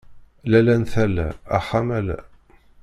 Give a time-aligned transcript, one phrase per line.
[0.51, 1.27] Lalla n tala
[1.57, 2.17] axxam ala.